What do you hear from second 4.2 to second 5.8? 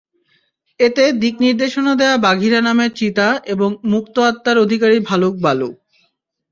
আত্মার অধিকারী ভালুক বালু।